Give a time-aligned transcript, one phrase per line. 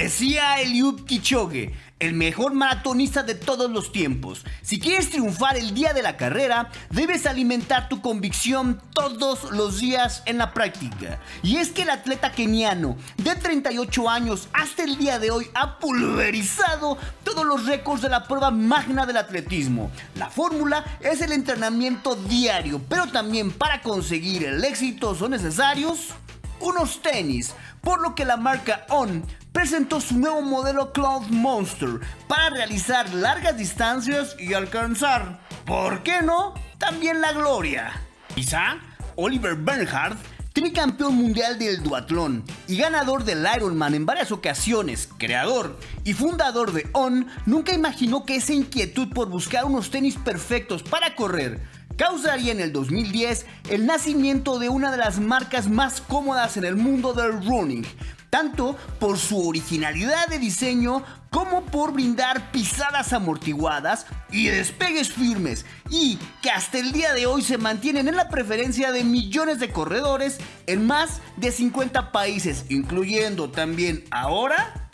[0.00, 4.46] Decía Eliud Kipchoge, el mejor maratonista de todos los tiempos.
[4.62, 10.22] Si quieres triunfar el día de la carrera, debes alimentar tu convicción todos los días
[10.24, 11.20] en la práctica.
[11.42, 15.78] Y es que el atleta keniano de 38 años hasta el día de hoy ha
[15.78, 19.90] pulverizado todos los récords de la prueba magna del atletismo.
[20.14, 26.14] La fórmula es el entrenamiento diario, pero también para conseguir el éxito son necesarios
[26.60, 32.50] unos tenis, por lo que la marca On presentó su nuevo modelo Cloud Monster para
[32.50, 37.92] realizar largas distancias y alcanzar, ¿por qué no?, también la gloria.
[38.34, 38.78] Quizá
[39.16, 40.18] Oliver Bernhardt
[40.52, 46.88] tricampeón mundial del duatlón y ganador del Ironman en varias ocasiones, creador y fundador de
[46.92, 51.60] On, nunca imaginó que esa inquietud por buscar unos tenis perfectos para correr
[52.00, 56.74] causaría en el 2010 el nacimiento de una de las marcas más cómodas en el
[56.74, 57.84] mundo del running,
[58.30, 66.18] tanto por su originalidad de diseño como por brindar pisadas amortiguadas y despegues firmes y
[66.40, 70.38] que hasta el día de hoy se mantienen en la preferencia de millones de corredores
[70.66, 74.90] en más de 50 países, incluyendo también ahora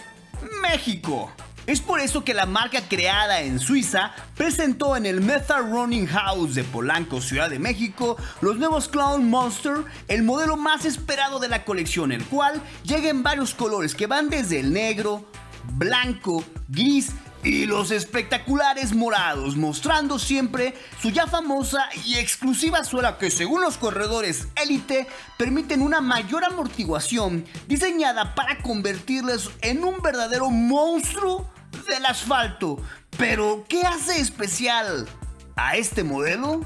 [0.60, 1.30] México.
[1.66, 6.54] Es por eso que la marca creada en Suiza presentó en el Meta Running House
[6.54, 11.64] de Polanco, Ciudad de México, los nuevos Clown Monster, el modelo más esperado de la
[11.64, 15.24] colección, el cual llega en varios colores que van desde el negro,
[15.74, 17.10] blanco, gris
[17.46, 23.78] y los espectaculares morados, mostrando siempre su ya famosa y exclusiva suela que según los
[23.78, 25.06] corredores élite
[25.38, 31.48] permiten una mayor amortiguación diseñada para convertirles en un verdadero monstruo
[31.88, 32.78] del asfalto.
[33.16, 35.06] Pero, ¿qué hace especial
[35.54, 36.62] a este modelo?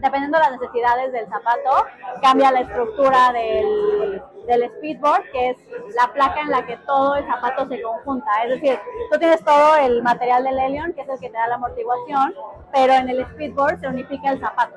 [0.00, 1.86] Dependiendo de las necesidades del zapato,
[2.22, 4.03] cambia la estructura del,
[4.46, 5.56] del speedboard, que es
[5.94, 8.30] la placa en la que todo el zapato se conjunta.
[8.44, 8.78] Es decir,
[9.10, 12.34] tú tienes todo el material del Helion, que es el que te da la amortiguación,
[12.72, 14.76] pero en el speedboard se unifica el zapato.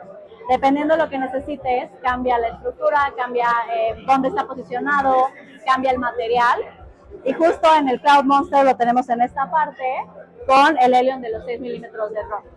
[0.50, 5.28] Dependiendo de lo que necesites, cambia la estructura, cambia eh, dónde está posicionado,
[5.66, 6.62] cambia el material
[7.24, 9.84] y justo en el Cloud Monster lo tenemos en esta parte
[10.46, 12.57] con el Helion de los 6 milímetros de ROM.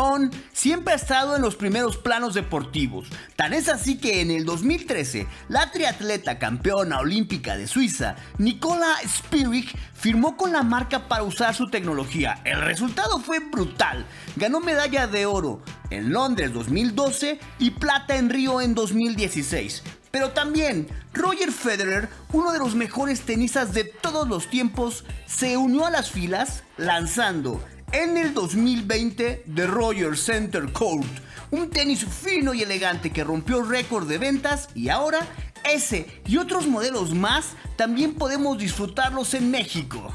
[0.00, 3.08] On siempre ha estado en los primeros planos deportivos.
[3.34, 9.76] Tan es así que en el 2013, la triatleta campeona olímpica de Suiza, Nicola Spirig,
[9.94, 12.40] firmó con la marca para usar su tecnología.
[12.44, 14.06] El resultado fue brutal.
[14.36, 19.82] Ganó medalla de oro en Londres 2012 y plata en Río en 2016.
[20.12, 25.86] Pero también Roger Federer, uno de los mejores tenistas de todos los tiempos, se unió
[25.86, 27.60] a las filas lanzando
[27.92, 31.06] en el 2020 The Roger Center Court,
[31.50, 35.26] un tenis fino y elegante que rompió récord de ventas y ahora
[35.64, 40.12] ese y otros modelos más también podemos disfrutarlos en México.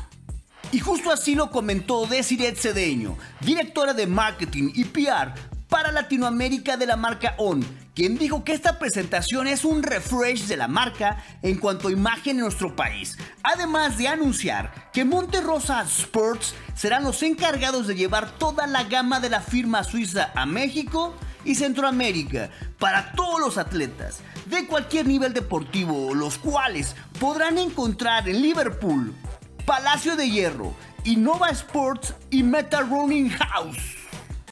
[0.72, 6.86] Y justo así lo comentó Desiree Cedeño, directora de marketing y PR para Latinoamérica de
[6.86, 11.58] la marca On, quien dijo que esta presentación es un refresh de la marca en
[11.58, 17.88] cuanto a imagen en nuestro país, además de anunciar que Monterrosa Sports serán los encargados
[17.88, 23.40] de llevar toda la gama de la firma suiza a México y Centroamérica para todos
[23.40, 29.16] los atletas de cualquier nivel deportivo, los cuales podrán encontrar en Liverpool,
[29.66, 34.03] Palacio de Hierro, Innova Sports y Meta Running House.